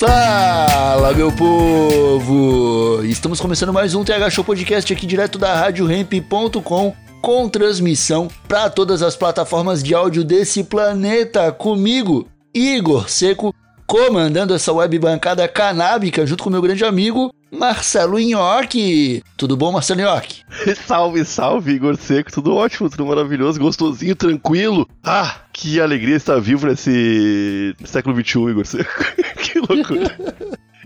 [0.00, 3.04] Fala, meu povo!
[3.04, 9.02] Estamos começando mais um TH Show Podcast aqui direto da RadioRamp.com com transmissão para todas
[9.02, 13.54] as plataformas de áudio desse planeta comigo, Igor Seco,
[13.90, 19.20] comandando essa web bancada canábica junto com meu grande amigo Marcelo Nhoque.
[19.36, 20.42] Tudo bom, Marcelo Nhoque?
[20.86, 24.88] salve, salve, Igor Seco, tudo ótimo, tudo maravilhoso, gostosinho, tranquilo.
[25.02, 29.04] Ah, que alegria estar vivo nesse século XXI, Igor Seco.
[29.42, 30.16] que loucura.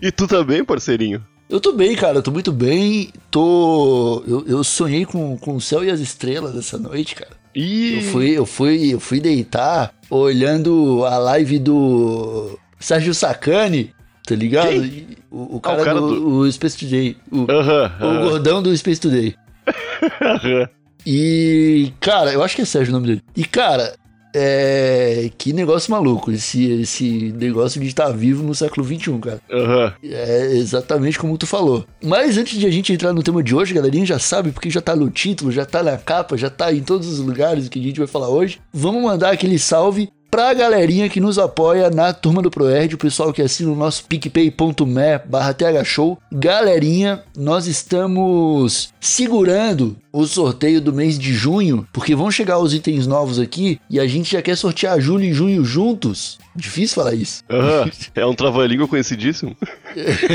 [0.01, 1.23] e tu também, parceirinho?
[1.47, 3.11] Eu tô bem, cara, eu tô muito bem.
[3.29, 4.23] Tô.
[4.27, 7.45] Eu, eu sonhei com, com o céu e as estrelas essa noite, cara.
[7.53, 13.91] Ih, Eu fui, eu fui, eu fui deitar olhando a live do Sérgio Sacani,
[14.25, 14.69] tá ligado?
[14.69, 15.07] Quem?
[15.31, 17.17] O, o cara, cara do, do- o Space Today.
[17.31, 19.35] O, Aham, o aham, gordão do Space Today.
[20.21, 20.67] aham.
[21.07, 23.21] E, cara, eu acho que é Sérgio o nome dele.
[23.37, 23.93] E, cara,
[24.33, 25.29] é.
[25.37, 29.39] Que negócio maluco, esse, esse negócio de estar vivo no século XXI, cara.
[29.53, 29.93] aham.
[30.03, 31.85] É exatamente como tu falou.
[32.03, 34.81] Mas antes de a gente entrar no tema de hoje, galerinha já sabe, porque já
[34.81, 37.83] tá no título, já tá na capa, já tá em todos os lugares que a
[37.83, 38.59] gente vai falar hoje.
[38.73, 43.31] Vamos mandar aquele salve pra galerinha que nos apoia na Turma do Proerd, o pessoal
[43.31, 46.19] que assina o nosso picpay.me barra thshow.
[46.29, 53.07] Galerinha, nós estamos segurando o sorteio do mês de junho, porque vão chegar os itens
[53.07, 56.37] novos aqui e a gente já quer sortear julho e junho juntos.
[56.53, 57.41] Difícil falar isso.
[58.13, 59.55] É um trava-língua conhecidíssimo.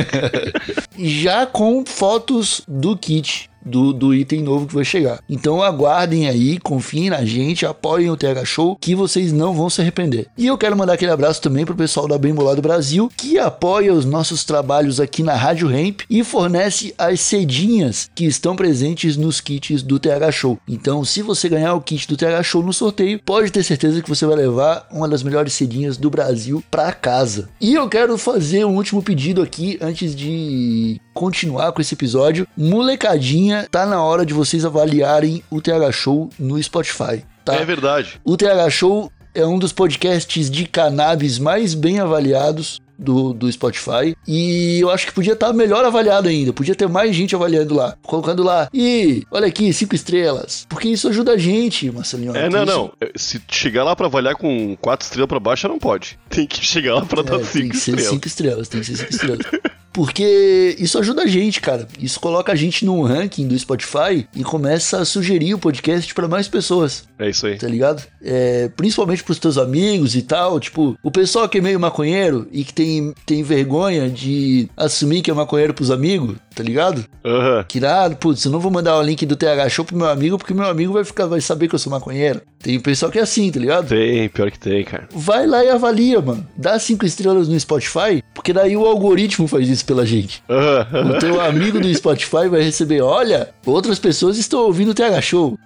[0.99, 3.50] já com fotos do kit.
[3.65, 5.21] Do, do item novo que vai chegar.
[5.29, 9.81] Então aguardem aí, confiem na gente, apoiem o TH Show, que vocês não vão se
[9.81, 10.27] arrepender.
[10.37, 13.93] E eu quero mandar aquele abraço também pro pessoal da Bem Bolado Brasil, que apoia
[13.93, 19.41] os nossos trabalhos aqui na Rádio Ramp e fornece as cedinhas que estão presentes nos
[19.41, 20.59] kits do TH Show.
[20.69, 24.09] Então, se você ganhar o kit do TH Show no sorteio, pode ter certeza que
[24.09, 27.49] você vai levar uma das melhores cedinhas do Brasil para casa.
[27.61, 32.49] E eu quero fazer um último pedido aqui antes de continuar com esse episódio.
[32.57, 37.23] Molecadinha, tá na hora de vocês avaliarem o TH Show no Spotify.
[37.45, 37.57] Tá?
[37.57, 38.19] É verdade.
[38.25, 44.17] O TH Show é um dos podcasts de cannabis mais bem avaliados do, do Spotify.
[44.27, 46.55] E eu acho que podia estar melhor avaliado ainda.
[46.55, 47.97] Podia ter mais gente avaliando lá.
[48.03, 48.69] Colocando lá.
[48.73, 50.67] E olha aqui, cinco estrelas.
[50.71, 52.35] Porque isso ajuda a gente, Marcelinho.
[52.35, 52.93] É, não, Isso- não.
[53.15, 56.19] Se chegar lá pra avaliar com quatro estrelas pra baixo, não pode.
[56.31, 58.11] Tem que chegar lá pra É, dar tem cinco que ser estrelas.
[58.15, 59.47] cinco estrelas, tem que ser cinco estrelas.
[59.93, 61.87] Porque isso ajuda a gente, cara.
[61.99, 66.29] Isso coloca a gente num ranking do Spotify e começa a sugerir o podcast pra
[66.29, 67.57] mais pessoas, É isso aí.
[67.59, 68.03] tá ligado?
[68.23, 70.61] É, principalmente pros teus amigos e tal.
[70.61, 75.31] Tipo, o pessoal que é meio maconheiro e que tem, tem vergonha de assumir que
[75.31, 77.05] é maconheiro pros amigos, tá ligado?
[77.25, 77.65] Aham.
[77.67, 80.39] Que nada, putz, eu não vou mandar o link do TH Show pro meu amigo
[80.39, 82.41] porque meu amigo vai ficar, vai saber que eu sou maconheiro.
[82.63, 83.89] Tem pessoal que é assim, tá ligado?
[83.89, 85.09] Tem, pior que tem, cara.
[85.13, 86.47] vai lá e avalia, mano.
[86.57, 90.43] Dá cinco estrelas no Spotify, porque daí o algoritmo faz isso pela gente.
[90.49, 95.21] Aham, O teu amigo do Spotify vai receber, olha, outras pessoas estão ouvindo o TH
[95.23, 95.59] Show.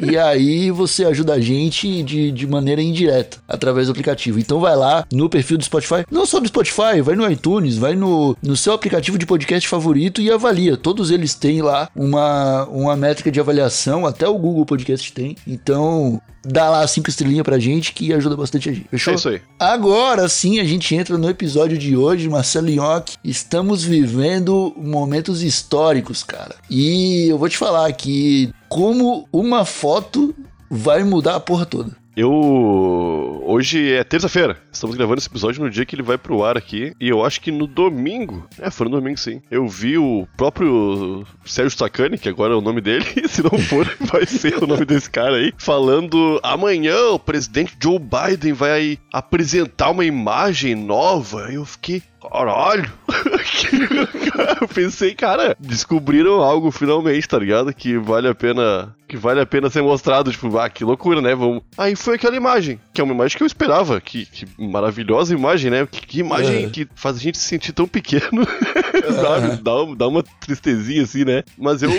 [0.00, 4.38] e aí você ajuda a gente de, de maneira indireta, através do aplicativo.
[4.38, 7.96] Então vai lá no perfil do Spotify, não só do Spotify, vai no iTunes, vai
[7.96, 10.76] no, no seu aplicativo de podcast favorito e avalia.
[10.76, 15.36] Todos eles têm lá uma, uma métrica de avaliação, até o Google Podcast tem.
[15.46, 15.95] Então
[16.44, 18.88] dá lá cinco estrelinhas pra gente que ajuda bastante a gente.
[18.88, 19.12] Fechou?
[19.12, 19.40] É isso aí.
[19.58, 23.16] Agora sim a gente entra no episódio de hoje, Marcelo Nhoque.
[23.24, 26.54] Estamos vivendo momentos históricos, cara.
[26.70, 30.34] E eu vou te falar que como uma foto
[30.70, 31.96] vai mudar a porra toda.
[32.16, 33.42] Eu.
[33.44, 34.56] Hoje é terça-feira.
[34.72, 36.94] Estamos gravando esse episódio no dia que ele vai pro ar aqui.
[36.98, 38.48] E eu acho que no domingo.
[38.58, 39.42] É, foi no domingo sim.
[39.50, 43.04] Eu vi o próprio Sérgio Sacani, que agora é o nome dele.
[43.28, 45.52] Se não for, vai ser o nome desse cara aí.
[45.58, 51.52] Falando: amanhã o presidente Joe Biden vai apresentar uma imagem nova.
[51.52, 52.02] Eu fiquei.
[52.30, 52.90] Caralho!
[54.60, 57.72] eu pensei, cara, descobriram algo finalmente, tá ligado?
[57.72, 58.94] Que vale a pena.
[59.08, 61.32] Que vale a pena ser mostrado, tipo, ah, que loucura, né?
[61.32, 61.62] Vamos.
[61.78, 64.00] Aí foi aquela imagem, que é uma imagem que eu esperava.
[64.00, 65.86] Que, que maravilhosa imagem, né?
[65.88, 66.68] Que, que imagem É.
[66.70, 68.44] que faz a gente se sentir tão pequeno.
[69.22, 69.62] Sabe?
[69.62, 71.44] Dá, um- dá uma tristezinha assim, né?
[71.56, 71.90] Mas eu,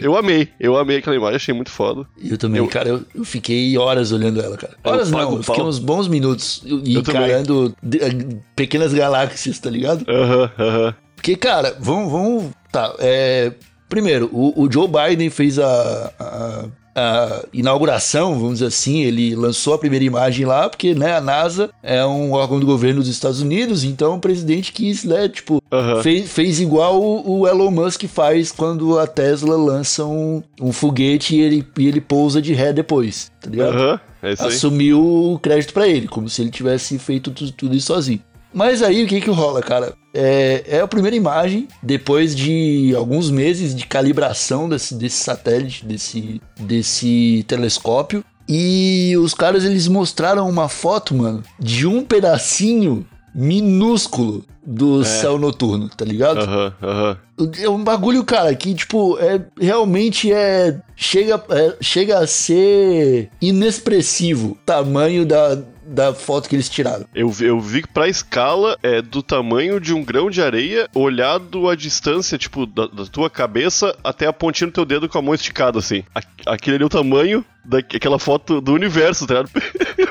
[0.00, 0.48] eu amei.
[0.58, 2.04] Eu amei aquela imagem, achei muito foda.
[2.20, 4.76] Eu também, Eu- cara, eu, eu fiquei horas olhando ela, cara.
[4.82, 7.22] Eu Horas pago não, eu fiquei uns bons minutos e- Eu também.
[7.22, 10.04] encarando eh, pequenas galáxias, tá ligado?
[10.08, 10.94] Aham, aham.
[11.16, 12.10] Porque, cara, vamos.
[12.12, 13.52] vamos tá, é.
[13.88, 16.64] Primeiro, o, o Joe Biden fez a, a-
[17.00, 21.70] a inauguração, vamos dizer assim, ele lançou a primeira imagem lá, porque, né, a NASA
[21.80, 25.62] é um órgão do governo dos Estados Unidos, então o presidente quis, né, tipo,
[26.02, 31.36] fez, fez igual o, o Elon Musk faz quando a Tesla lança um, um foguete
[31.36, 34.00] e ele, e ele pousa de ré depois, tá ligado?
[34.20, 38.20] É assumiu o crédito pra ele, como se ele tivesse feito tu- tudo, isso sozinho.
[38.52, 39.94] Mas aí o que que rola, cara?
[40.12, 46.40] É, é a primeira imagem, depois de alguns meses de calibração desse, desse satélite, desse,
[46.58, 48.24] desse telescópio.
[48.48, 55.88] E os caras eles mostraram uma foto, mano, de um pedacinho minúsculo do céu noturno,
[55.88, 56.40] tá ligado?
[56.40, 57.18] Aham, aham.
[57.60, 60.80] É um bagulho, cara, que, tipo, é realmente é.
[60.96, 67.06] Chega, é, chega a ser inexpressivo o tamanho da, da foto que eles tiraram.
[67.14, 70.88] Eu, vi- eu vi que pra escala é do tamanho de um grão de areia
[70.94, 75.18] olhado à distância, tipo, da, da tua cabeça até a pontinha do teu dedo com
[75.18, 76.04] a mão esticada, assim.
[76.46, 79.50] Aquele ali é o tamanho daquela foto do universo, tá ligado?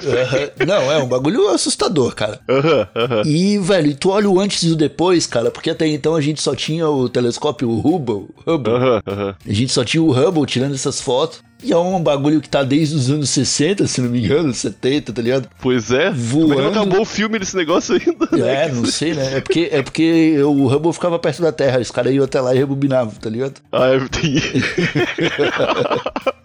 [0.05, 0.65] Aham.
[0.65, 2.39] Não, é um bagulho assustador, cara.
[2.47, 3.21] Aham, aham.
[3.25, 6.41] E, velho, tu olha o antes e o depois, cara, porque até então a gente
[6.41, 8.27] só tinha o telescópio Hubble.
[8.45, 11.45] A gente só tinha o Hubble tirando essas fotos.
[11.63, 15.11] E é um bagulho que tá desde os anos 60, se não me engano, 70,
[15.11, 15.49] tá ligado?
[15.59, 16.11] Pois é.
[16.11, 16.67] Como é que Voando.
[16.69, 18.29] acabou o filme desse negócio ainda?
[18.31, 18.65] né?
[18.65, 19.37] É, não sei, né?
[19.37, 22.53] É porque, é porque o Hubble ficava perto da Terra, os caras iam até lá
[22.53, 23.55] e rebobinavam, tá ligado?
[23.71, 24.35] Ah, é, tem...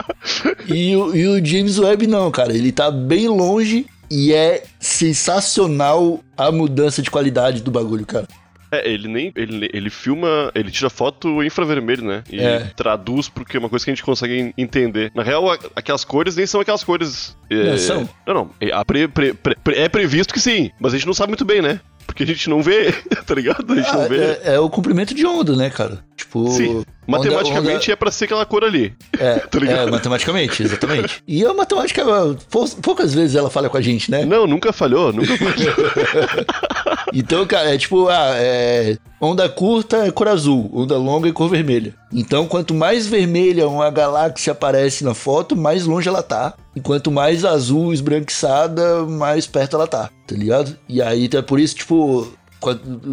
[0.69, 6.21] E, o- e o James Webb não, cara, ele tá bem longe e é sensacional
[6.37, 8.27] a mudança de qualidade do bagulho, cara.
[8.71, 9.31] É, ele nem.
[9.37, 10.51] Ele, ele filma.
[10.55, 12.25] Ele tira foto infravermelho, né?
[12.31, 12.61] E É.
[12.75, 15.13] traduz porque é uma coisa que a gente consegue en- entender.
[15.15, 17.37] Na real, aquelas cores nem são aquelas cores.
[17.51, 18.09] é, Não são?
[18.27, 18.51] Não, não.
[18.59, 21.61] É, pre- pre- pre- é previsto que sim, mas a gente não sabe muito bem,
[21.61, 21.81] né?
[22.07, 22.93] Porque a gente não vê,
[23.27, 23.71] tá ligado?
[23.71, 24.17] A gente Ah, não vê.
[24.25, 26.03] é, é o comprimento de onda, né, cara?
[26.17, 26.49] Tipo.
[26.49, 26.83] Sim.
[27.07, 28.95] Matematicamente onda- é pra ser aquela cor ali.
[29.19, 29.89] É, tá ligado?
[29.89, 31.23] é, matematicamente, exatamente.
[31.27, 32.05] E a matemática,
[32.51, 34.25] pou- poucas vezes ela falha com a gente, né?
[34.25, 35.75] Não, nunca falhou, nunca falhou.
[37.15, 41.47] Então, cara, é tipo, ah, é, onda curta é cor azul, onda longa é cor
[41.49, 41.95] vermelha.
[42.11, 46.55] Então, quanto mais vermelha uma galáxia aparece na foto, mais longe ela tá.
[46.75, 50.75] E quanto mais azul esbranquiçada, mais perto ela tá, tá ligado?
[50.89, 52.33] E aí, então, é por isso, tipo,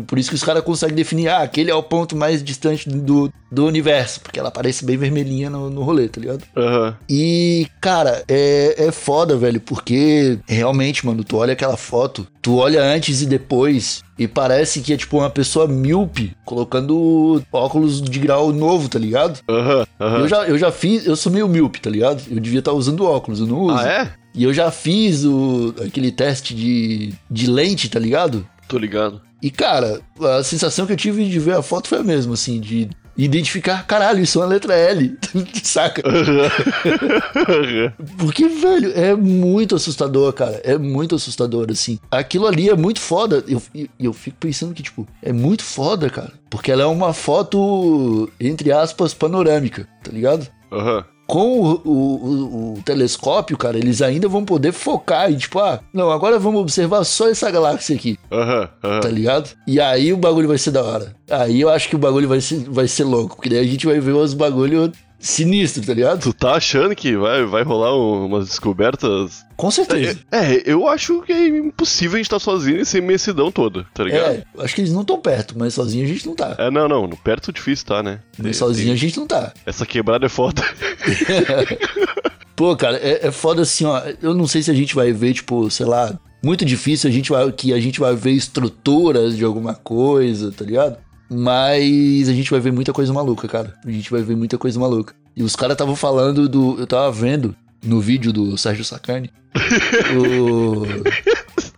[0.08, 3.32] por isso que os caras conseguem definir, ah, aquele é o ponto mais distante do,
[3.52, 6.44] do universo, porque ela aparece bem vermelhinha no, no rolê, tá ligado?
[6.56, 6.96] Aham.
[7.10, 12.84] E, cara, é, é foda, velho, porque realmente, mano, tu olha aquela foto, tu olha
[12.84, 18.52] antes e depois, e parece que é tipo uma pessoa míope colocando óculos de grau
[18.52, 19.40] novo, tá ligado?
[19.50, 19.86] Aham.
[20.00, 20.20] Aham.
[20.20, 22.22] Eu, já, eu já fiz, eu sou meio míope, tá ligado?
[22.30, 23.78] Eu devia estar usando óculos, eu não uso.
[23.78, 24.20] Ah, é?
[24.34, 28.48] E eu já fiz o, aquele teste de, de lente, tá ligado?
[28.70, 29.22] Tô ligado.
[29.42, 30.00] E, cara,
[30.38, 33.86] a sensação que eu tive de ver a foto foi a mesma, assim, de identificar,
[33.86, 35.18] caralho, isso é uma letra L,
[35.64, 36.02] saca?
[38.18, 40.62] Porque, velho, é muito assustador, cara.
[40.64, 42.00] É muito assustador, assim.
[42.12, 43.44] Aquilo ali é muito foda.
[43.48, 46.32] Eu, e- eu fico pensando que, tipo, é muito foda, cara.
[46.50, 50.48] Porque ela é uma foto, entre aspas, panorâmica, tá ligado?
[50.72, 51.04] Aham.
[51.30, 56.10] Com o, o- o- telescópio, cara, eles ainda vão poder focar e, tipo, ah, não,
[56.10, 58.68] agora vamos observar só essa galáxia aqui, Aham.
[58.84, 59.00] Aham.
[59.00, 59.52] tá ligado?
[59.68, 61.14] E aí o bagulho vai ser da hora.
[61.30, 63.86] Aí eu acho que o bagulho vai ser, vai ser louco, porque daí a gente
[63.86, 66.22] vai ver os bagulho sinistro, tá ligado?
[66.22, 70.18] Tu tá achando que vai, vai rolar um- umas descobertas Com certeza.
[70.32, 74.32] É, eu acho que é impossível a gente estar sozinho nessa imensidão toda, tá ligado?
[74.36, 76.56] É, acho que eles não estão perto, mas sozinho a gente não tá.
[76.58, 78.20] É, não, não, perto difícil tá, né?
[78.38, 79.52] Mas Tem- sozinho a gente não tá.
[79.66, 80.64] Essa quebrada é foda.
[82.56, 84.02] Pô, cara, é, é foda assim, ó.
[84.22, 87.30] Eu não sei se a gente vai ver, tipo, sei lá, muito difícil a gente
[87.32, 90.98] vai, que a gente vai ver estruturas de alguma coisa, tá ligado?
[91.30, 93.74] Mas a gente vai ver muita coisa maluca, cara.
[93.86, 95.14] A gente vai ver muita coisa maluca.
[95.36, 96.80] E os caras estavam falando do.
[96.80, 99.30] Eu tava vendo no vídeo do Sérgio Sacani.
[100.16, 100.86] o,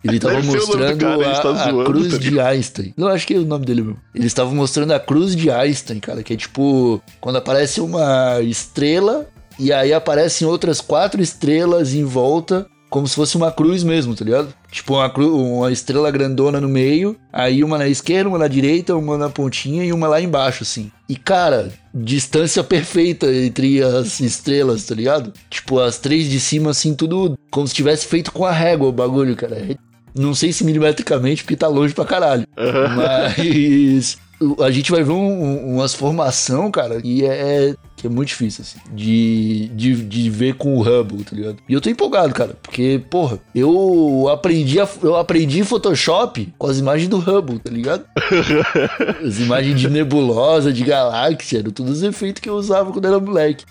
[0.03, 2.93] ele tava mostrando cara, a tá a, a zoando, cruz tá de Einstein.
[2.97, 3.99] Não, acho que é o nome dele mesmo.
[4.15, 9.27] Eles estavam mostrando a cruz de Einstein, cara, que é tipo quando aparece uma estrela
[9.59, 14.25] e aí aparecem outras quatro estrelas em volta como se fosse uma cruz mesmo, tá
[14.25, 14.53] ligado?
[14.69, 18.97] Tipo uma, cru, uma estrela grandona no meio, aí uma na esquerda, uma na direita,
[18.97, 20.91] uma na pontinha e uma lá embaixo, assim.
[21.07, 25.31] E cara, distância perfeita entre as estrelas, tá ligado?
[25.49, 28.91] Tipo, as três de cima, assim, tudo como se tivesse feito com a régua o
[28.91, 29.69] bagulho, cara.
[30.13, 32.45] Não sei se milimetricamente, porque tá longe pra caralho.
[32.57, 34.17] Mas
[34.59, 38.29] a gente vai ver um, um, umas formação, cara, e é, é, que é muito
[38.29, 41.57] difícil, assim, de, de, de ver com o Hubble, tá ligado?
[41.69, 46.79] E eu tô empolgado, cara, porque, porra, eu aprendi, a, eu aprendi Photoshop com as
[46.79, 48.03] imagens do Hubble, tá ligado?
[49.23, 53.19] as imagens de nebulosa, de galáxia, eram todos os efeitos que eu usava quando era
[53.19, 53.65] moleque.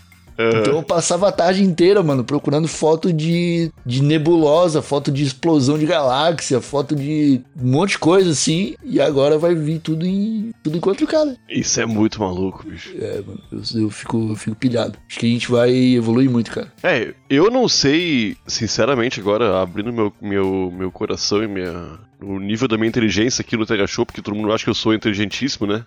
[0.49, 5.79] Então eu passava a tarde inteira, mano, procurando foto de, de nebulosa, foto de explosão
[5.79, 8.75] de galáxia, foto de um monte de coisa assim.
[8.85, 11.37] E agora vai vir tudo em tudo em 4K.
[11.49, 12.95] Isso é muito maluco, bicho.
[13.01, 14.99] É, mano, eu, eu, fico, eu fico pilhado.
[15.09, 16.73] Acho que a gente vai evoluir muito, cara.
[16.83, 22.67] É, eu não sei, sinceramente, agora, abrindo meu, meu, meu coração e minha, o nível
[22.67, 25.65] da minha inteligência aqui no Tega Show, porque todo mundo acha que eu sou inteligentíssimo,
[25.65, 25.87] né?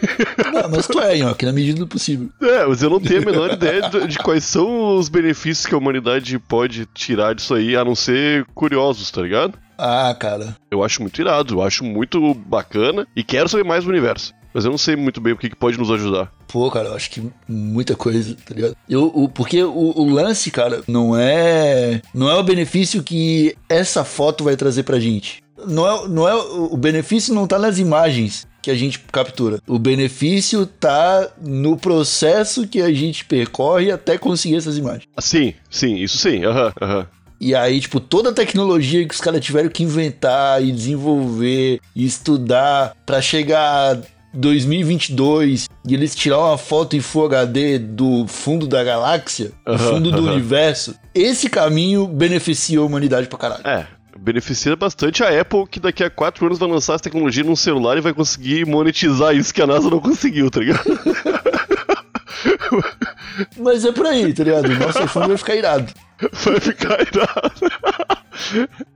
[0.50, 2.30] Não, mas tu é, aqui na medida do possível.
[2.40, 5.74] É, mas eu não tenho a menor ideia de, de, quais são os benefícios que
[5.74, 9.58] a humanidade pode tirar disso aí, a não ser curiosos, tá ligado?
[9.76, 10.56] Ah, cara.
[10.70, 14.32] Eu acho muito irado, eu acho muito bacana e quero saber mais do universo.
[14.52, 16.32] Mas eu não sei muito bem o que, que pode nos ajudar.
[16.46, 18.76] Pô, cara, eu acho que muita coisa, tá ligado?
[18.88, 22.00] Eu, o, porque o, o, lance, cara, não é.
[22.14, 25.42] Não é o benefício que essa foto vai trazer pra gente.
[25.66, 29.60] Não é, não é, o benefício não tá nas imagens que a gente captura.
[29.66, 35.04] O benefício tá no processo que a gente percorre até conseguir essas imagens.
[35.18, 36.44] Sim, sim, isso sim.
[36.44, 36.98] Aham, uhum, aham.
[36.98, 37.18] Uhum.
[37.40, 42.04] E aí, tipo, toda a tecnologia que os caras tiveram que inventar e desenvolver e
[42.04, 44.00] estudar para chegar
[44.34, 50.10] 2022 e eles tirar uma foto em Full HD do fundo da galáxia, do fundo
[50.10, 53.66] do universo, esse caminho beneficia a humanidade pra caralho.
[53.66, 53.86] É,
[54.18, 57.96] beneficia bastante a Apple, que daqui a 4 anos vai lançar essa tecnologia num celular
[57.96, 60.84] e vai conseguir monetizar isso que a NASA não conseguiu, tá ligado?
[63.56, 64.66] Mas é por aí, tá ligado?
[64.66, 65.92] O nosso iPhone vai ficar irado.
[66.44, 68.17] Vai ficar irado.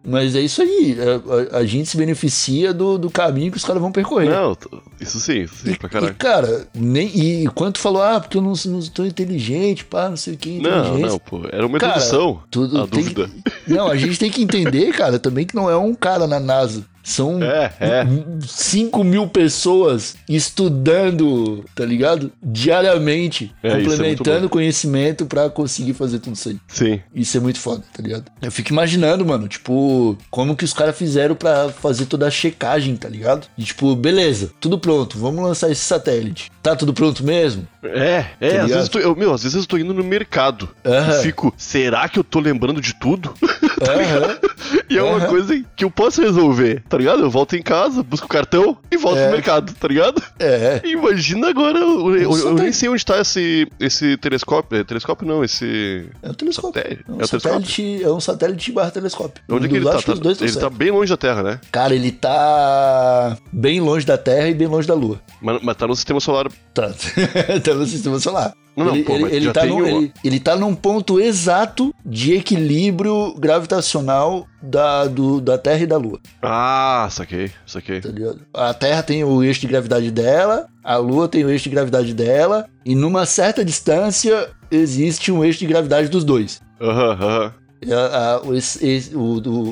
[0.05, 0.97] Mas é isso aí.
[1.01, 4.31] A, a, a, gente se beneficia do, do caminho que os caras vão percorrer.
[4.31, 4.57] Não,
[5.01, 6.13] isso sim, isso sim, e, pra caralho.
[6.13, 10.17] E, cara, nem, e quanto falou, ah, porque eu não, não estou inteligente, pá, não
[10.17, 10.59] sei o que.
[10.61, 12.43] Não, não, pô, era uma cara, introdução.
[12.51, 13.29] Tudo a dúvida.
[13.65, 16.41] Que, não, a gente tem que entender, cara, também que não é um cara na
[16.41, 16.85] NASA.
[17.03, 18.07] São é, é.
[18.47, 22.33] 5 mil pessoas estudando, tá ligado?
[22.43, 26.59] Diariamente, é, complementando é conhecimento para conseguir fazer tudo isso aí.
[26.69, 27.01] Sim.
[27.15, 28.25] Isso é muito foda, tá ligado?
[28.41, 32.97] Eu fico imaginando, mano, tipo, como que os caras fizeram para fazer toda a checagem,
[32.97, 33.47] tá ligado?
[33.59, 36.51] E tipo, beleza, tudo pronto, vamos lançar esse satélite.
[36.63, 37.67] Tá tudo pronto mesmo?
[37.83, 41.21] É, é, tá às vezes, eu, meu, às vezes eu tô indo no mercado uhum.
[41.21, 43.35] e fico, será que eu tô lembrando de tudo?
[43.83, 44.79] Uhum.
[44.89, 45.27] e é uma uhum.
[45.27, 47.23] coisa que eu posso resolver, tá ligado?
[47.23, 49.23] Eu volto em casa, busco o cartão e volto é.
[49.25, 50.23] pro mercado, tá ligado?
[50.39, 50.83] É.
[50.85, 54.79] Imagina agora, eu, eu, eu nem sei onde tá esse, esse telescópio.
[54.79, 56.07] É, telescópio não, esse.
[56.23, 56.83] É um telescópio.
[56.83, 57.03] Satélite.
[57.03, 59.43] É um, é um satélite, é um satélite barra telescópio.
[59.49, 60.03] Onde é que ele tá?
[60.03, 60.13] tá
[60.45, 61.61] ele tá bem longe da Terra, né?
[61.73, 65.19] Cara, ele tá bem longe da Terra e bem longe da Lua.
[65.41, 66.49] Mas, mas tá no sistema solar.
[66.75, 66.91] Tá,
[67.65, 68.53] tá no sistema solar.
[68.77, 73.35] Não, ele, pô, ele, ele, tá no, ele, ele, tá num ponto exato de equilíbrio
[73.39, 76.19] gravitacional da, do, da Terra e da Lua.
[76.41, 78.01] Ah, saquei, saquei.
[78.01, 78.09] Tá
[78.55, 82.15] a Terra tem o eixo de gravidade dela, a Lua tem o eixo de gravidade
[82.15, 86.61] dela, e numa certa distância existe um eixo de gravidade dos dois.
[86.81, 87.45] Aham, uhum, aham.
[87.45, 87.62] Uhum.
[87.83, 89.69] É, esse, esse, o, o,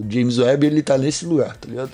[0.00, 1.90] o, James Webb ele tá nesse lugar, tá ligado?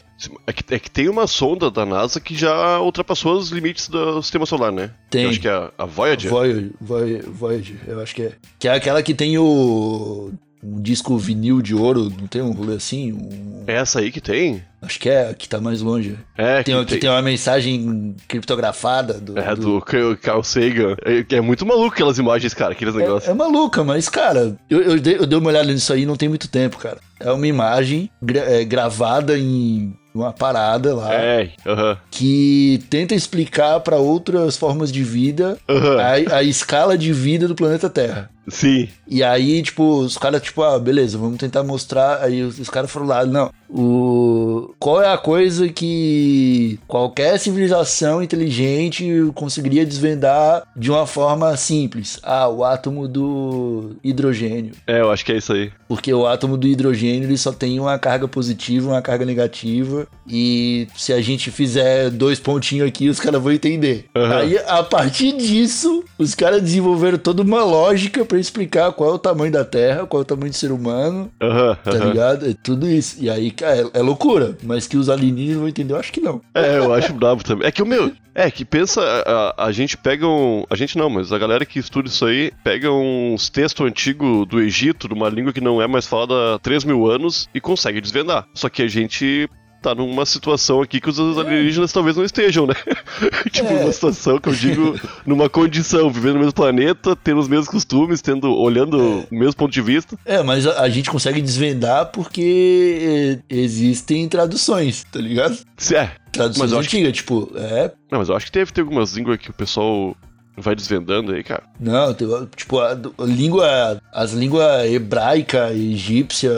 [0.46, 4.22] É que, é que tem uma sonda da NASA que já ultrapassou os limites do
[4.22, 4.90] sistema solar, né?
[5.10, 5.24] Tem.
[5.24, 6.30] Eu acho que é a, a Voyager.
[6.30, 6.70] Voyager.
[6.80, 8.32] Voyager, eu acho que é.
[8.58, 12.74] Que é aquela que tem o um disco vinil de ouro, não tem um rolê
[12.74, 13.12] assim?
[13.12, 13.64] Um...
[13.66, 14.62] É essa aí que tem?
[14.80, 16.16] Acho que é, que tá mais longe.
[16.36, 17.00] É, tem, que, tem...
[17.00, 19.38] tem uma mensagem criptografada do.
[19.38, 20.96] É, do, do Carl Sagan.
[21.04, 23.28] É, é, muito maluco aquelas imagens, cara, aqueles é, negócios.
[23.28, 26.28] É, maluca, mas, cara, eu, eu, dei, eu dei uma olhada nisso aí não tem
[26.28, 26.98] muito tempo, cara.
[27.18, 31.98] É uma imagem gra é, gravada em uma parada lá é, uh -huh.
[32.10, 37.88] que tenta explicar para outras formas de vida a, a, escala de vida do planeta
[37.88, 38.30] Terra.
[38.49, 38.88] Sim.
[39.07, 42.23] E aí, tipo, os caras, tipo, ah, beleza, vamos tentar mostrar.
[42.23, 48.23] Aí os, os caras foram lá, não, o qual é a coisa que qualquer civilização
[48.23, 52.19] inteligente conseguiria desvendar de uma forma simples?
[52.23, 54.73] Ah, o átomo do hidrogênio.
[54.87, 55.71] É, eu acho que é isso aí.
[55.87, 60.07] Porque o átomo do hidrogênio ele só tem uma carga positiva, uma carga negativa.
[60.26, 64.07] E se a gente fizer dois pontinhos aqui, os caras vão entender.
[64.14, 64.37] Aham.
[64.37, 69.18] Aí, a partir disso, os caras desenvolveram toda uma lógica pra explicar qual é o
[69.18, 72.49] tamanho da Terra, qual é o tamanho do ser humano, Aham, tá ligado?
[72.49, 73.16] É tudo isso.
[73.21, 74.57] E aí, cara, é, é loucura.
[74.62, 76.40] Mas que os alienígenas vão entender, eu acho que não.
[76.54, 77.66] É, eu acho brabo também.
[77.66, 78.12] É que o meu.
[78.35, 80.64] É, que pensa, a, a gente pega um.
[80.71, 84.61] A gente não, mas a galera que estuda isso aí pega uns textos antigos do
[84.61, 88.00] Egito, de uma língua que não é mais falada há 3 mil anos, e consegue
[88.00, 88.47] desvendar.
[88.54, 89.49] Só que a gente
[89.82, 92.75] tá numa situação aqui que os alienígenas talvez não estejam, né?
[93.50, 93.80] tipo, É.
[93.80, 98.20] numa situação que eu digo, numa condição, vivendo no mesmo planeta, tendo os mesmos costumes,
[98.20, 100.18] tendo, olhando o mesmo ponto de vista.
[100.25, 105.56] É, mas a, a gente consegue desvendar porque é, existem traduções, tá ligado?
[105.92, 106.11] É.
[106.32, 107.92] Traduções Mas eu acho que- antigas, tipo, é.
[108.11, 110.16] Não, mas eu acho que deve ter algumas línguas que o pessoal
[110.60, 111.62] vai desvendando aí, cara.
[111.78, 112.14] Não,
[112.56, 114.00] tipo, a, a língua.
[114.12, 116.50] As línguas hebraica, egípcia,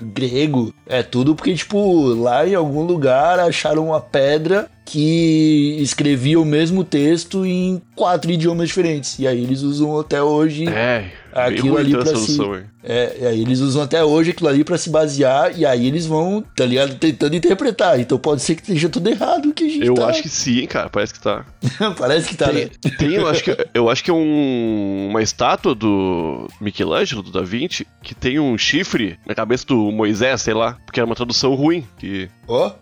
[0.00, 6.44] grego, é tudo porque, tipo, lá em algum lugar acharam uma pedra que escrevia o
[6.46, 9.18] mesmo texto em quatro idiomas diferentes.
[9.18, 10.66] E aí eles usam até hoje.
[10.66, 12.62] É, Aquilo ali solução aí.
[12.82, 16.06] É, e aí eles usam até hoje aquilo ali pra se basear, e aí eles
[16.06, 18.00] vão, tá ligado, tentando interpretar.
[18.00, 20.06] Então pode ser que esteja tudo errado que a gente Eu tá...
[20.06, 21.44] acho que sim, cara, parece que tá.
[21.98, 22.70] Parece que tá, né?
[22.80, 27.30] Tem, tem, eu acho que, eu acho que é um- uma estátua do Michelangelo, do
[27.30, 31.14] Da Vinci, que tem um chifre na cabeça do Moisés, sei lá, porque era uma
[31.14, 32.28] tradução ruim, que...
[32.46, 32.72] Ó,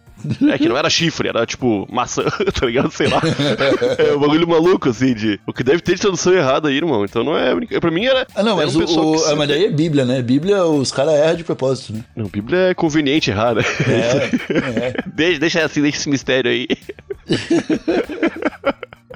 [0.51, 2.25] É, que não era chifre, era tipo maçã,
[2.59, 2.91] tá ligado?
[2.91, 3.21] Sei lá.
[3.99, 5.39] É um bagulho maluco, assim, de...
[5.47, 7.05] O que deve ter de tradução errada aí, irmão.
[7.05, 7.55] Então não é...
[7.81, 8.27] Pra mim era...
[8.35, 10.23] Ah, não, era mas um o, o- se- ah, mas daí é Bíblia, né?
[10.23, 12.05] Bíblia, os caras erram de propósito, né?
[12.17, 13.63] Não, Bíblia é conveniente errar, né?
[13.87, 14.95] É, é.
[15.15, 16.67] deixa, deixa assim, deixa esse mistério aí.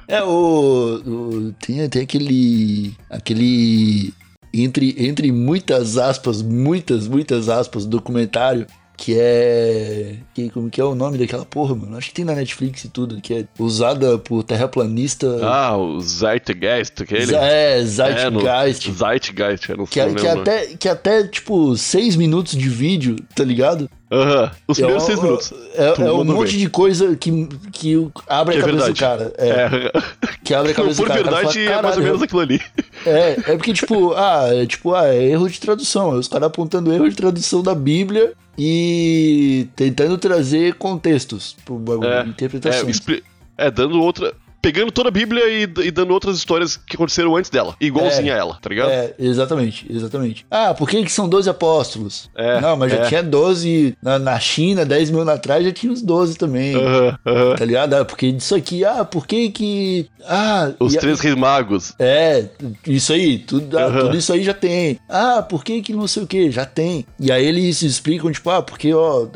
[0.09, 2.95] É, o, o- tem, tem aquele.
[3.09, 4.13] aquele.
[4.53, 8.67] Entre, entre muitas aspas, muitas, muitas aspas, documentário
[9.03, 10.17] que é.
[10.35, 11.97] Que, como que é o nome daquela porra, mano?
[11.97, 15.39] Acho que tem na Netflix e tudo, que é usada por terraplanista.
[15.43, 17.35] Ah, o Zeitgeist, aquele...
[17.35, 18.91] É, É, no- Zeitgeist.
[18.93, 20.41] Zeitgeist, eu não que, sei é- que, nome.
[20.43, 23.89] até, que até, tipo, seis minutos de vídeo, tá ligado?
[24.13, 25.53] Aham, os É primeiros um- seis minutos.
[25.75, 26.59] É, é um monte bem.
[26.61, 29.01] de coisa que, que abre Que a é cabeça do verdade.
[29.01, 29.33] cara.
[29.39, 31.23] É, É, Que abre a cabeça do cara.
[31.23, 32.61] Cara verdade, fala, é mais ou "Caralho, menos aquilo ali.
[33.07, 36.11] É, é porque, tipo, ah, é tipo, ah, é erro de tradução.
[36.11, 42.21] Os caras apontando erro de tradução da Bíblia e tentando trazer contextos pro bagulho, É,
[42.21, 42.97] É, interpretações.
[42.97, 43.23] expli-
[43.57, 44.35] é, dando outra.
[44.63, 47.75] Pegando toda a Bíblia e, e dando outras histórias que aconteceram antes dela.
[47.81, 48.91] Igualzinha a ela, tá ligado?
[48.91, 50.45] É, exatamente, exatamente.
[50.51, 52.29] Ah, por que, que são 12 apóstolos?
[52.37, 53.03] É, Não, mas já é.
[53.07, 56.75] tinha 12 na, na China, 10 mil anos atrás já tinha uns 12 também.
[56.75, 57.57] Aham, aham.
[57.57, 57.95] Tá ligado?
[57.95, 60.09] Ah, porque disso aqui, ah, por que que.
[60.27, 61.95] Ah, Os a- três reis magos.
[61.99, 62.45] É,
[62.87, 64.01] isso aí, tudo, ah, Aham.
[64.01, 64.99] tudo isso aí já tem.
[65.09, 66.51] Ah, por que que não sei o que?
[66.51, 67.07] Já tem.
[67.19, 69.27] E aí eles explicam, tipo, ah, porque, ó,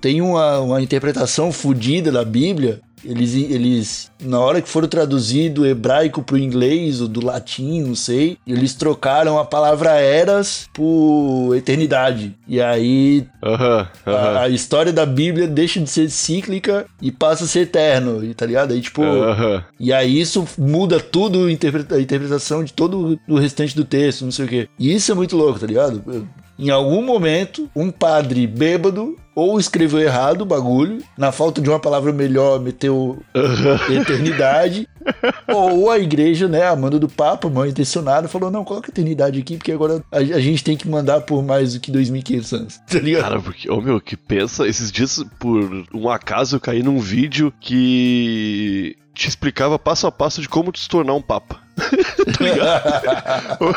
[0.00, 2.80] tem uma, uma interpretação fodida da Bíblia.
[3.08, 7.94] Eles, eles, na hora que foram traduzir do hebraico pro inglês, ou do latim, não
[7.94, 12.36] sei, eles trocaram a palavra eras por eternidade.
[12.46, 14.38] E aí Aham, a, aham.
[14.40, 18.44] a história da Bíblia deixa de ser cíclica e passa a ser eterno, e tá
[18.46, 18.72] ligado?
[18.72, 19.64] Aí, tipo, Aham.
[19.78, 24.32] e aí isso muda tudo a a interpretação de todo o restante do texto, não
[24.32, 24.68] sei o quê.
[24.78, 26.26] E isso é muito louco, tá ligado?
[26.58, 31.78] Em algum momento, um padre bêbado ou escreveu errado o bagulho, na falta de uma
[31.78, 33.22] palavra melhor, meteu
[33.92, 34.88] eternidade,
[35.46, 39.58] ou a igreja, né, a manda do Papa, mal intencionada, falou: não, coloca eternidade aqui,
[39.58, 42.98] porque agora a, a gente tem que mandar por mais do que 2.500 anos, tá
[42.98, 43.22] ligado?
[43.22, 47.52] Cara, porque, ô meu, que pensa, esses dias, por um acaso, eu caí num vídeo
[47.60, 51.60] que te explicava passo a passo de como te se tornar um papa.
[51.76, 53.76] tá ligado?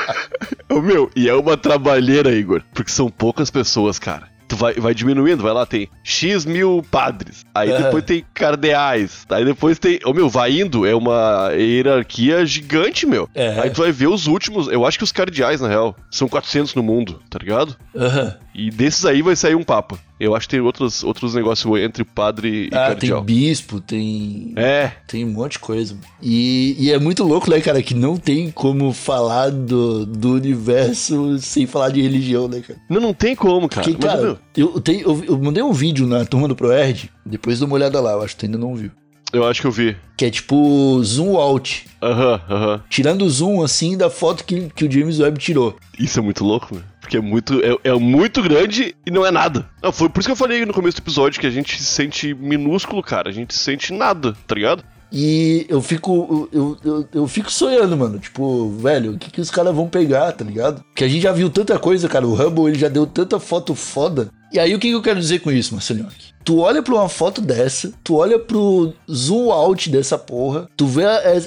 [0.70, 4.39] Ô meu, e é uma trabalheira, Igor, porque são poucas pessoas, cara.
[4.50, 7.46] Tu vai, vai diminuindo, vai lá, tem X mil padres.
[7.54, 9.26] Aí depois tem cardeais.
[9.30, 10.00] Aí depois tem.
[10.04, 13.30] Ô meu, vai indo, é uma hierarquia gigante, meu.
[13.36, 13.60] É.
[13.62, 14.68] Aí tu vai ver os últimos.
[14.68, 17.78] Eu acho que os cardeais, na real, são 400 no mundo, tá ligado?
[17.96, 18.36] Aham.
[18.56, 20.00] E desses aí vai sair um papa.
[20.20, 23.24] Eu acho que tem outros, outros negócios entre padre e Ah, cardeal.
[23.24, 24.54] tem bispo, tem.
[24.56, 25.96] É, Tem um monte de coisa.
[26.22, 31.38] E, e é muito louco, né, cara, que não tem como falar do, do universo
[31.40, 32.80] sem falar de religião, né, cara?
[32.90, 33.88] não, não tem como, cara.
[33.88, 37.10] Porque, Mas, cara, meu, eu, tenho, eu, eu mandei um vídeo na turma do ProErd,
[37.26, 38.92] depois dá uma olhada lá, eu acho que tu ainda não viu.
[39.32, 39.96] Eu acho que eu vi.
[40.18, 41.86] Que é tipo zoom out.
[42.02, 42.84] Aham, aham.
[42.90, 45.76] Tirando o zoom, assim, da foto que, que o James Webb tirou.
[45.98, 46.84] Isso é muito louco, meu.
[47.02, 49.68] Porque é muito, é, é muito grande e não é nada.
[49.82, 51.86] Não, foi por isso que eu falei no começo do episódio que a gente se
[51.86, 53.30] sente minúsculo, cara.
[53.30, 54.84] A gente se sente nada, tá ligado?
[55.12, 56.48] E eu fico.
[56.52, 58.20] Eu, eu, eu fico sonhando, mano.
[58.20, 60.84] Tipo, velho, o que, que os caras vão pegar, tá ligado?
[60.96, 62.28] Que a gente já viu tanta coisa, cara.
[62.28, 64.30] O Hubble ele já deu tanta foto foda.
[64.52, 66.08] E aí, o que, que eu quero dizer com isso, Marcelinho?
[66.44, 71.04] Tu olha pra uma foto dessa, tu olha pro zoom out dessa porra, tu vê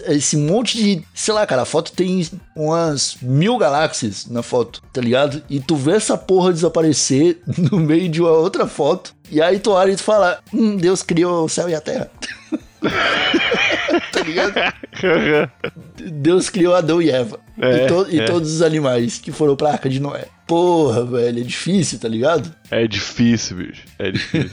[0.09, 1.02] esse monte de.
[1.14, 5.42] Sei lá, cara, a foto tem umas mil galáxias na foto, tá ligado?
[5.50, 9.14] E tu vê essa porra desaparecer no meio de uma outra foto.
[9.31, 12.11] E aí tu olha e tu fala: Hum, Deus criou o céu e a terra.
[14.12, 14.53] tá ligado?
[16.12, 17.38] Deus criou Adão e Eva.
[17.61, 18.25] É, e, to e é.
[18.25, 20.27] todos os animais que foram pra arca de Noé.
[20.46, 22.53] Porra, velho, é difícil, tá ligado?
[22.70, 23.83] É difícil, bicho.
[23.98, 24.51] É difícil.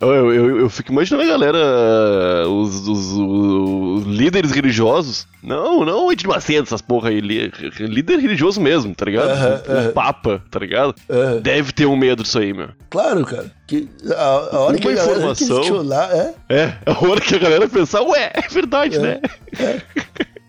[0.00, 5.26] eu, eu, eu fico imaginando a galera, os, os, os líderes religiosos.
[5.42, 7.20] Não, não Edir Macedo, essas porra aí.
[7.20, 9.30] li- Líder religioso mesmo, tá ligado?
[9.30, 9.90] Aham, o, aham.
[9.92, 10.94] Papa, tá ligado?
[11.10, 11.40] Aham.
[11.40, 12.68] Deve ter um medo disso aí, meu.
[12.88, 13.50] Claro, cara.
[13.66, 15.56] Que a, a hora Uma que a galera informação.
[15.58, 16.34] questionar, é.
[16.48, 19.20] É, a hora que a galera pensar, ué, é verdade, né?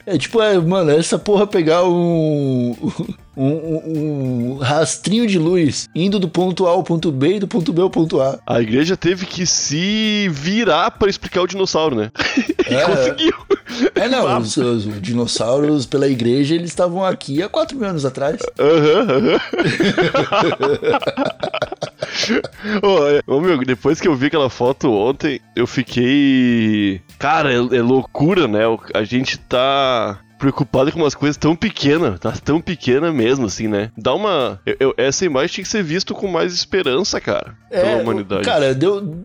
[0.07, 2.75] É tipo, é, mano, essa porra pegar um,
[3.35, 7.47] um, um- um rastrinho de luz indo do ponto A ao ponto B e do
[7.47, 8.39] ponto B ao ponto A.
[8.45, 12.11] A igreja teve que se virar pra explicar o dinossauro, né?
[12.69, 12.85] e É.
[12.85, 13.33] conseguiu.
[13.95, 18.39] É, não, os, os dinossauros pela igreja, eles estavam aqui há 4 mil anos atrás.
[18.59, 19.39] Aham, aham.
[20.61, 21.64] Ô, é-
[23.27, 27.01] ô, meu, depois que eu vi aquela foto ontem, eu fiquei.
[27.19, 28.61] Cara, é, é loucura, né?
[28.93, 33.89] A gente tá preocupado com umas coisas tão pequenas, tá tão pequena mesmo, assim, né?
[33.97, 34.59] Dá uma.
[34.65, 38.41] eu- eu- essa imagem tinha que ser vista com mais esperança, cara, pela humanidade.
[38.41, 39.23] É, Cara, deu.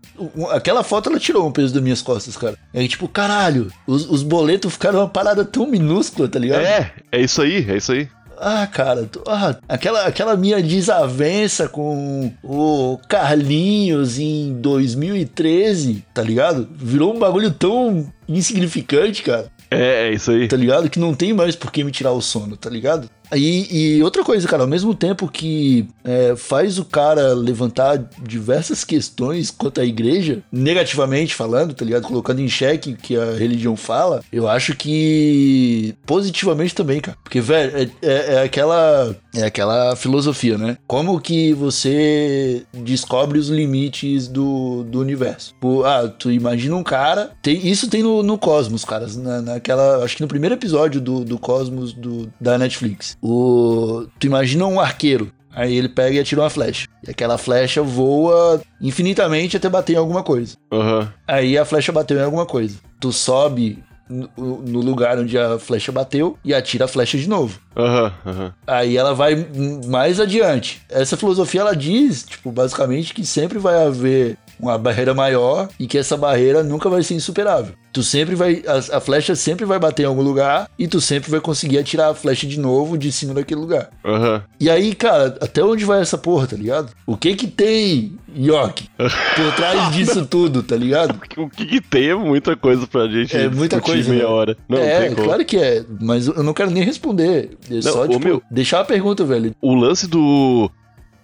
[0.51, 2.57] Aquela foto ela tirou um peso das minhas costas, cara.
[2.73, 6.61] É tipo, caralho, os, os boletos ficaram uma parada tão minúscula, tá ligado?
[6.61, 8.07] é, é isso aí, é isso aí.
[8.37, 16.67] Ah, cara, tu- ah, aquela, aquela minha desavença com o Carlinhos em 2013, tá ligado?
[16.75, 20.47] Virou um bagulho tão insignificante, cara, É, é isso aí.
[20.47, 20.89] tá ligado?
[20.89, 23.09] Que não tem mais por que me tirar o sono, tá ligado?
[23.35, 28.83] E, e outra coisa, cara, ao mesmo tempo que é, faz o cara levantar diversas
[28.83, 32.07] questões quanto à igreja, negativamente falando, tá ligado?
[32.07, 37.17] Colocando em xeque o que a religião fala, eu acho que positivamente também, cara.
[37.23, 39.15] Porque, velho, é, é- é aquela.
[39.33, 40.77] É aquela filosofia, né?
[40.85, 45.55] Como que você descobre os limites do, do universo?
[45.59, 47.31] Pô, ah, tu imagina um cara.
[47.41, 49.15] Tem, isso tem no, no Cosmos, caras.
[49.15, 50.03] Na, naquela.
[50.03, 53.17] Acho que no primeiro episódio do, do Cosmos do, da Netflix.
[53.21, 55.31] O, tu imagina um arqueiro.
[55.53, 56.87] Aí ele pega e atira uma flecha.
[57.05, 60.55] E aquela flecha voa infinitamente até bater em alguma coisa.
[60.71, 61.13] Aham.
[61.27, 62.77] Aí a flecha bateu em alguma coisa.
[62.99, 67.59] Tu sobe no, no lugar onde a flecha bateu e atira a flecha de novo.
[67.75, 68.53] Aham, aham.
[68.67, 69.47] Aí ela vai
[69.87, 70.81] mais adiante.
[70.89, 75.97] Essa filosofia ela diz, tipo, basicamente que sempre vai haver uma barreira maior e que
[75.97, 77.73] essa barreira nunca vai ser insuperável.
[77.93, 81.29] Tu sempre vai a, a flecha sempre vai bater em algum lugar e tu sempre
[81.29, 83.89] vai conseguir atirar a flecha de novo de cima daquele lugar.
[84.05, 84.41] Aham.
[84.59, 86.93] E aí, cara, até onde vai essa porra, tá ligado?
[87.05, 91.19] O que que tem, Yoki, por trás disso tudo, tá ligado?
[91.41, 94.29] O que, que tem é muita coisa pra gente É muita coisa, meia né?
[94.29, 94.57] hora.
[94.69, 97.57] Não, é, claro que é, mas eu não quero nem responder.
[97.69, 98.41] É só, ô, tipo, meu.
[98.49, 99.53] deixar a pergunta, velho.
[99.61, 100.69] o lance do.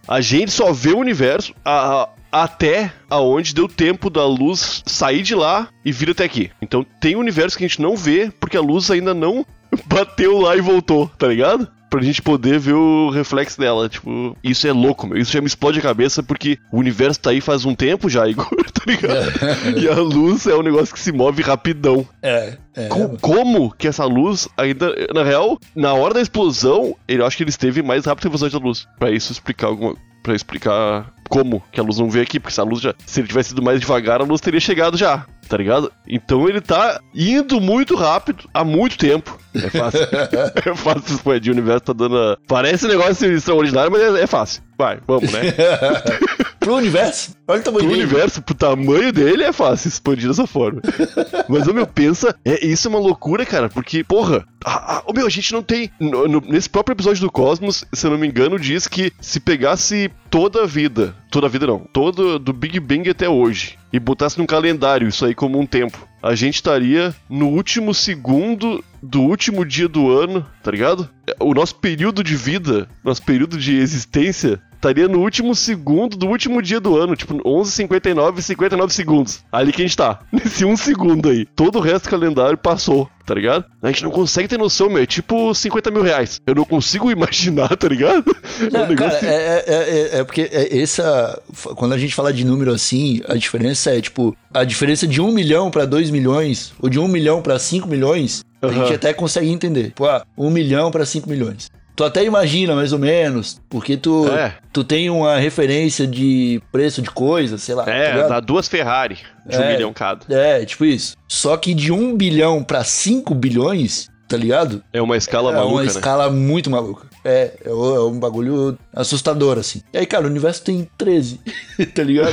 [0.08, 5.36] A gente só vê o universo a- até aonde deu tempo da luz sair de
[5.36, 6.52] lá e vir até aqui.
[6.62, 9.46] Então tem universo que a gente não vê porque a luz ainda não
[9.88, 11.68] bateu lá e voltou, tá ligado?
[11.90, 13.88] Pra gente poder ver o reflexo dela.
[13.88, 15.18] Tipo, isso é louco, meu.
[15.18, 18.28] Isso já me explode a cabeça porque o universo tá aí faz um tempo já,
[18.30, 19.80] Igor, tá ligado?
[19.80, 22.06] E a luz é um negócio que se move rapidão.
[22.22, 22.88] É, é.
[22.90, 24.94] Co- como que essa luz ainda.
[25.16, 28.32] Na real, na hora da explosão, eu acho que ele esteve mais rápido que a
[28.32, 28.86] velocidade da luz.
[29.00, 29.96] Pra isso explicar alguma.
[30.22, 32.40] Pra explicar como que a luz não veio aqui.
[32.40, 32.94] Porque se a luz já.
[33.06, 35.26] Se ele tivesse ido mais devagar, a luz teria chegado já.
[35.48, 35.92] Tá ligado?
[36.08, 39.38] Então ele tá indo muito rápido há muito tempo.
[39.56, 40.00] É fácil.
[40.72, 41.52] é fácil expandir.
[41.52, 42.18] O universo tá dando.
[42.18, 44.62] a- Parece um negócio extraordinário, mas é, é fácil.
[44.78, 45.40] Vai, vamos, né?
[46.60, 47.32] Pro universo?
[47.48, 48.04] Olha o tamanho pro dele.
[48.04, 50.82] universo, pro tamanho dele, é fácil expandir dessa forma.
[51.48, 55.14] Mas, ô meu, pensa, é, isso é uma loucura, cara, porque, porra, a, a, ô
[55.14, 55.90] meu, a gente não tem.
[55.98, 59.40] no- no- nesse próprio episódio do Cosmos, se eu não me engano, diz que se
[59.40, 64.00] pegasse toda a vida, toda a vida não, todo do Big Bang até hoje, e
[64.00, 69.22] botasse num calendário isso aí como um tempo, a gente estaria no último segundo do
[69.22, 71.08] último dia do ano, tá ligado?
[71.40, 76.62] O nosso período de vida, nosso período de existência estaria no último segundo do último
[76.62, 79.44] dia do ano, tipo 11h59 e 59 segundos.
[79.52, 80.20] Ali que a gente tá.
[80.32, 81.46] Nesse um segundo aí.
[81.46, 83.66] Todo o resto do calendário passou tá ligado?
[83.84, 85.04] A gente não consegue ter noção, meu.
[85.04, 86.40] É tipo 50 mil reais.
[86.48, 88.34] Eu não consigo imaginar, tá ligado?
[88.72, 89.74] Não, É um negócio- cara, é, é,
[90.16, 91.38] é, é porque é essa.
[91.76, 94.34] Quando a gente fala de número assim, a diferença é tipo.
[94.54, 98.46] A diferença de 1 milhão pra 2 milhões, ou de 1 milhão pra 5 milhões,
[98.62, 98.76] a Aham.
[98.86, 99.92] gente até consegue entender.
[99.94, 101.70] Pô, ah, 1 milhão pra 5 milhões.
[101.98, 104.54] Tu até imagina, mais ou menos, porque tu, É.
[104.72, 107.84] tu tem uma referência de preço de coisa, sei lá.
[107.86, 108.30] tá É, ligado?
[108.30, 109.74] dá duas Ferrari de um É.
[109.74, 110.24] milhão cada.
[110.30, 111.18] É, tipo isso.
[111.28, 114.84] Só que de 1 bilhão pra 5 bilhões, tá ligado?
[114.94, 115.88] É uma escala é maluca, uma né?
[115.88, 117.08] escala muito maluca.
[117.26, 119.82] É, é, é um bagulho assustador, assim.
[119.92, 121.42] E aí, cara, o universo tem 13,
[121.96, 122.32] tá ligado?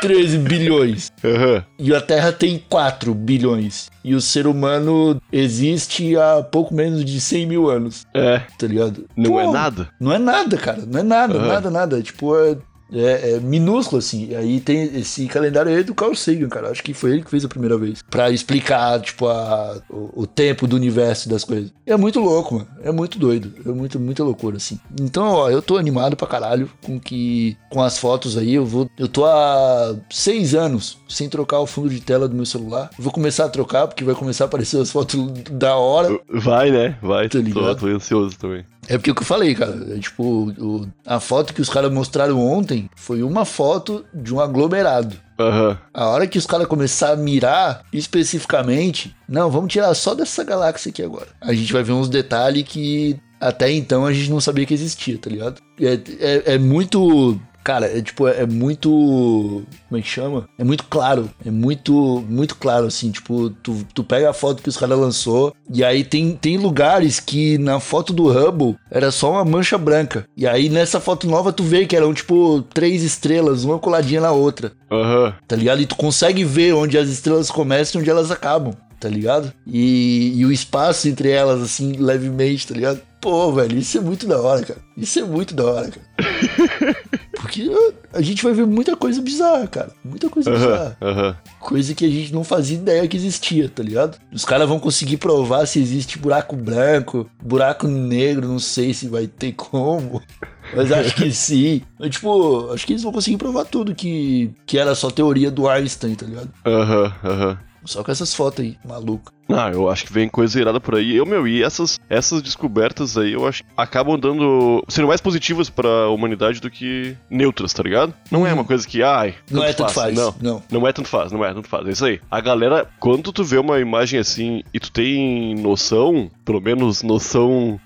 [0.00, 1.12] 13 bilhões.
[1.24, 1.64] Aham.
[1.78, 3.90] E a Terra tem 4 bilhões.
[4.04, 9.04] E o ser humano existe há pouco menos de 100 mil anos, É, tá ligado?
[9.16, 9.88] não Pô, é nada.
[10.00, 10.82] Não é nada, cara.
[10.86, 11.46] Não é nada, Aham.
[11.48, 12.02] nada, nada.
[12.02, 12.56] Tipo, é,
[12.92, 14.28] é, é minúsculo, assim.
[14.30, 16.70] E aí tem esse calendário aí do Carl Sagan, cara.
[16.70, 18.02] Acho que foi ele que fez a primeira vez.
[18.10, 21.72] Pra explicar, tipo, a, o, o tempo do universo e das coisas.
[21.86, 22.68] É muito louco, mano.
[22.82, 23.52] É muito doido.
[23.64, 24.78] É muito, muita loucura, assim.
[25.00, 27.56] Então, ó, eu tô animado pra caralho com que.
[27.70, 28.54] Com as fotos aí.
[28.54, 28.90] Eu vou.
[28.98, 32.90] Eu tô há seis anos sem trocar o fundo de tela do meu celular.
[32.98, 36.18] Vou começar a trocar, porque vai começar a aparecer as fotos da hora.
[36.28, 36.96] Vai, né?
[37.02, 37.24] Vai.
[37.24, 37.80] Tá tô, ligado?
[37.80, 38.64] tô ansioso também.
[38.88, 39.94] É porque o que eu falei, cara.
[39.94, 40.22] É, tipo,
[40.58, 45.16] o- a foto que os caras mostraram ontem foi uma foto de um aglomerado.
[45.38, 45.78] Aham.
[45.94, 50.90] A hora que os caras começar a mirar especificamente, não, vamos tirar só dessa galáxia
[50.90, 51.28] aqui agora.
[51.40, 55.18] A gente vai ver uns detalhes que até então a gente não sabia que existia,
[55.18, 55.60] tá ligado?
[55.80, 57.40] É, é, é muito.
[57.64, 59.62] Cara, é tipo, é muito.
[59.88, 60.48] Como é que chama?
[60.58, 61.30] É muito claro.
[61.44, 63.10] É muito, muito claro, assim.
[63.10, 67.20] Tipo, tu, tu pega a foto que os caras lançou, e aí tem, tem lugares
[67.20, 70.26] que na foto do Hubble era só uma mancha branca.
[70.36, 74.32] E aí nessa foto nova tu vê que eram, tipo, três estrelas, uma coladinha na
[74.32, 75.34] outra Aham.
[75.46, 75.80] tá ligado?
[75.80, 79.52] E tu consegue ver onde as estrelas começam e onde elas acabam, tá ligado?
[79.66, 83.00] E, e o espaço entre elas, assim, levemente, tá ligado?
[83.20, 84.80] Pô, velho, isso é muito da hora, cara.
[84.96, 86.96] Isso é muito da hora, cara.
[87.42, 87.70] Porque
[88.12, 89.90] a gente vai ver muita coisa bizarra, cara.
[90.04, 90.58] Muita coisa Aham.
[90.58, 90.96] bizarra.
[91.02, 91.36] Aham.
[91.58, 94.16] Coisa que a gente não fazia ideia que existia, tá ligado?
[94.32, 99.26] Os caras vão conseguir provar se existe buraco branco, buraco negro, não sei se vai
[99.26, 100.22] ter como.
[100.74, 101.82] Mas acho que sim.
[101.98, 105.68] Mas, tipo, acho que eles vão conseguir provar tudo que, que era só teoria do
[105.68, 106.50] Einstein, tá ligado?
[106.64, 107.12] Aham.
[107.24, 107.58] Aham.
[107.84, 109.32] Só com essas fotos aí, maluco.
[109.48, 111.14] Ah, eu acho que vem coisa irada por aí.
[111.16, 114.82] Eu, meu, e essas, essas descobertas aí, eu acho que acabam dando.
[114.88, 118.14] sendo mais positivas pra humanidade do que neutras, tá ligado?
[118.30, 119.34] Não é uma coisa que, ai.
[119.50, 120.14] Não é tanto faz.
[120.14, 120.34] Não.
[120.40, 120.62] Não.
[120.70, 121.86] Não é tanto faz, não é tanto faz.
[121.86, 122.20] É isso aí.
[122.30, 127.78] A galera, quando tu vê uma imagem assim e tu tem noção, pelo menos noção.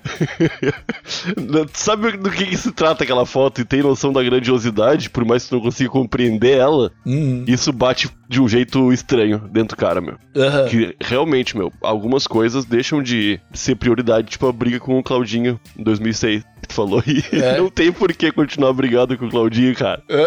[1.35, 5.25] tu sabe do que, que se trata aquela foto e tem noção da grandiosidade, por
[5.25, 7.43] mais que tu não consiga compreender ela, Uhum.
[7.47, 10.15] isso bate de um jeito estranho dentro do cara, meu.
[10.35, 10.65] Aham.
[10.67, 15.59] Que realmente, meu, algumas coisas deixam de ser prioridade, tipo a briga com o Claudinho
[15.77, 16.43] em 2006.
[16.61, 17.57] Que tu falou e É.
[17.61, 20.01] não tem por que continuar brigado com o Claudinho, cara.
[20.09, 20.21] É,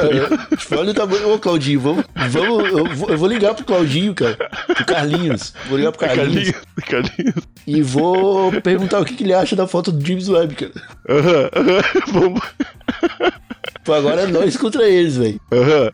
[0.52, 0.56] é.
[0.56, 1.32] Tipo, olha o tamanho.
[1.34, 2.04] Ô, Claudinho, vamos.
[2.28, 4.36] vamos eu, vou, eu vou ligar pro Claudinho, cara.
[4.66, 5.52] Pro Carlinhos.
[5.68, 6.52] Vou ligar pro Carlinhos.
[6.52, 7.34] Carlinhos, Carlinhos.
[7.66, 10.72] E vou perguntar o que, que ele acha da foto do James Webb, cara.
[11.08, 12.40] Aham, aham, vamos.
[13.84, 15.40] Pô, agora é nós contra eles, velho.
[15.52, 15.90] Aham.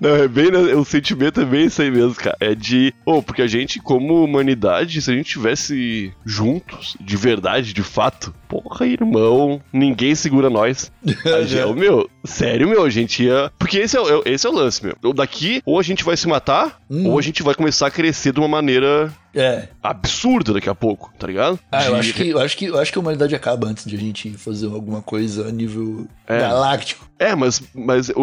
[0.00, 2.36] Não, é bem, o sentimento é bem isso aí mesmo, cara.
[2.40, 7.72] É de, oh, porque a gente, como humanidade, se a gente tivesse juntos, de verdade,
[7.72, 10.90] de fato, porra, irmão, ninguém segura nós.
[11.46, 13.52] Gente, ô, meu, sério, meu, a gente ia.
[13.58, 14.96] Porque esse é, o- esse é o lance, meu.
[15.04, 17.10] Ou Daqui, ou a gente vai se matar, Hum.
[17.10, 19.68] ou a gente vai começar a crescer de uma maneira É.
[19.82, 21.58] absurda daqui a pouco, tá ligado?
[21.70, 23.84] Ah, eu De- acho, que, eu, acho que, eu acho que a humanidade acaba antes
[23.84, 26.38] de a gente fazer alguma coisa a nível É.
[26.38, 27.06] galáctico.
[27.18, 28.22] É, mas, mas o,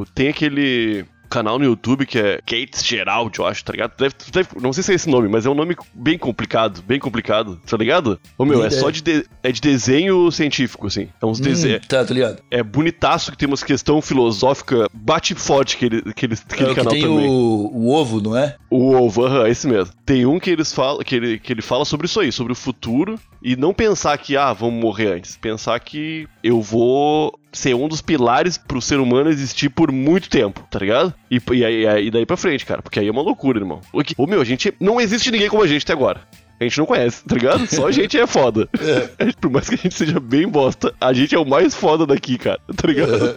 [0.00, 3.92] o- Tem aquele canal no YouTube que é Kate Gerald, eu acho, tá ligado?
[3.98, 6.98] Deve, deve- não sei se é esse nome, mas é um nome bem complicado, bem
[6.98, 8.18] complicado, tá ligado?
[8.38, 11.08] Ô meu, é só de, de- é de desenho científico, assim.
[11.20, 11.78] É uns desenhos.
[11.84, 12.42] Hum, tá, tá ligado?
[12.50, 16.92] É bonitaço que tem umas questão filosófica, bate forte aquele, aquele é o que canal
[16.92, 17.28] tem também.
[17.28, 18.56] o, o ovo, não é?
[18.70, 19.92] O ovo, aham, esse mesmo.
[20.04, 22.56] Tem um que eles falam, que ele, que ele fala sobre isso aí, sobre o
[22.56, 25.36] futuro, e não pensar que, ah, vamos morrer antes.
[25.36, 30.66] Pensar que eu vou ser um dos pilares pro ser humano existir por muito tempo,
[30.70, 31.12] tá ligado?
[31.30, 33.80] E, e, e daí pra frente, cara, porque aí é uma loucura, irmão.
[33.92, 34.72] O que- meu, a gente.
[34.80, 36.20] Não existe ninguém como a gente até agora.
[36.58, 37.66] A gente não conhece, tá ligado?
[37.66, 38.66] Só a gente é foda.
[39.18, 42.06] É, Por mais que a gente seja bem bosta, a gente é o mais foda
[42.06, 43.36] daqui, cara, tá ligado?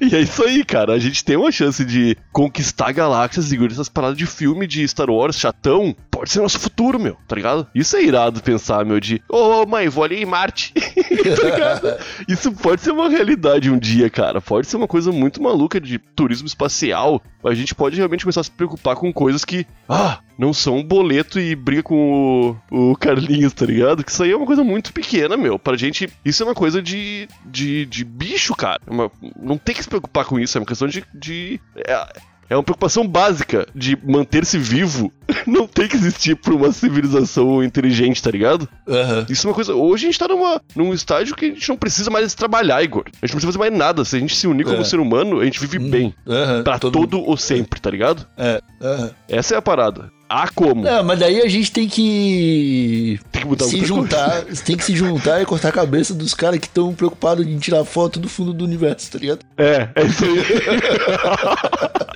[0.00, 0.92] E é isso aí, cara.
[0.92, 5.08] A gente tem uma chance de conquistar galáxias e essas paradas de filme de Star
[5.08, 5.94] Wars chatão.
[6.18, 7.68] Pode ser nosso futuro, meu, tá ligado?
[7.72, 10.72] Isso é irado pensar, meu, de, ô mãe, vou ali em Marte.
[10.74, 11.96] tá ligado?
[12.26, 14.40] Isso pode ser uma realidade um dia, cara.
[14.40, 17.22] Pode ser uma coisa muito maluca de turismo espacial.
[17.44, 20.82] A gente pode realmente começar a se preocupar com coisas que, ah, não são um
[20.84, 24.02] boleto e briga com o, o Carlinhos, tá ligado?
[24.02, 25.56] Que isso aí é uma coisa muito pequena, meu.
[25.56, 28.80] Pra gente, isso é uma coisa de, de, de bicho, cara.
[28.84, 31.04] É uma- não tem que se preocupar com isso, é uma questão de.
[31.14, 32.06] de é,
[32.50, 35.12] é uma preocupação básica de manter-se vivo.
[35.46, 38.68] Não tem que existir pra uma civilização inteligente, tá ligado?
[38.88, 39.26] Aham.
[39.28, 39.74] Isso é uma coisa.
[39.74, 43.04] Hoje a gente tá numa, num estágio que a gente não precisa mais trabalhar, Igor.
[43.06, 44.04] A gente não precisa fazer mais nada.
[44.04, 44.84] Se a gente se unir como É.
[44.84, 46.14] ser humano, a gente vive bem.
[46.26, 46.62] Aham.
[46.62, 48.26] Pra Todo todo o sempre, tá ligado?
[48.36, 48.60] É.
[48.80, 49.10] Aham.
[49.28, 50.10] Essa é a parada.
[50.28, 50.82] Há como.
[50.82, 54.02] Não, mas daí a gente tem que Tem que mudar se muita coisa.
[54.02, 57.58] juntar, tem que se juntar e cortar a cabeça dos caras que estão preocupados em
[57.58, 59.40] tirar foto do fundo do universo, tá ligado?
[59.56, 60.38] É, é isso aí.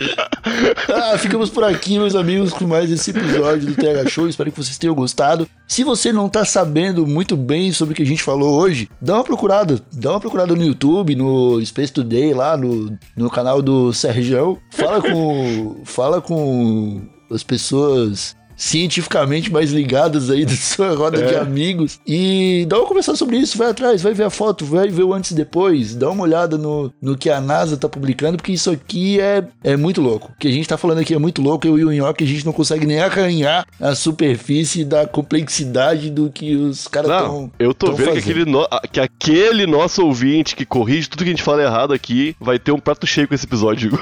[0.92, 4.28] Ah, ficamos por aqui, meus amigos, com mais esse episódio do TH Show.
[4.28, 5.48] Espero que vocês tenham gostado.
[5.68, 9.14] Se você não tá sabendo muito bem sobre o que a gente falou hoje, dá
[9.14, 9.80] uma procurada.
[9.92, 14.58] Dá uma procurada no YouTube, no Space Today, lá no, no canal do Sergião.
[14.70, 15.76] Fala com.
[15.84, 17.02] fala com
[17.34, 23.16] as pessoas cientificamente mais ligadas aí da sua roda de amigos e dá uma conversar
[23.16, 26.08] sobre isso, vai atrás, vai ver a foto, vai ver o antes e depois, dá
[26.10, 30.00] uma olhada no, no que a NASA tá publicando, porque isso aqui é, é muito
[30.00, 30.30] louco.
[30.32, 32.26] O que a gente tá falando aqui é muito louco, eu e o Nhoque, a
[32.26, 37.74] gente não consegue nem arranhar a superfície da complexidade do que os caras estão eu
[37.74, 41.42] tô vendo que aquele, no- que aquele nosso ouvinte que corrige tudo que a gente
[41.42, 43.90] fala errado aqui vai ter um prato cheio com esse episódio.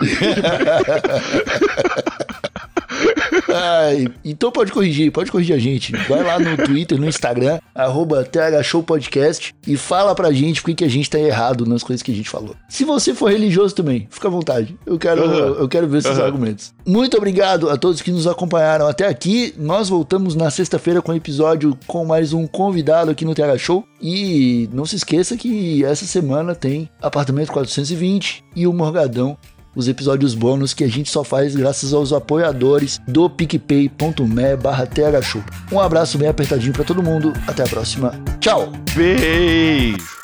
[3.52, 5.92] Ai, então pode corrigir, pode corrigir a gente.
[6.08, 10.88] Vai lá no Twitter, no Instagram, arroba THShowPodcast e fala pra gente o que, a
[10.88, 12.54] gente tá errado nas coisas que a gente falou.
[12.68, 14.76] Se você for religioso também, fica à vontade.
[14.86, 15.56] Eu quero, Aham.
[15.58, 16.24] eu quero ver esses Aham.
[16.24, 16.72] argumentos.
[16.86, 19.54] Muito obrigado a todos que nos acompanharam até aqui.
[19.58, 23.84] Nós voltamos na sexta-feira com um episódio com mais um convidado aqui no TH Show.
[24.00, 29.36] E não se esqueça que essa semana tem Apartamento 420 e o Morgadão
[29.74, 35.42] os episódios bônus que a gente só faz graças aos apoiadores do picpay.me barra thshow.
[35.70, 38.72] Um abraço bem apertadinho pra todo mundo, até a próxima, tchau!
[38.94, 40.20] Beijo!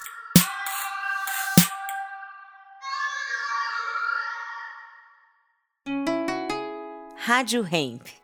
[7.27, 8.16] Rádio Hemp.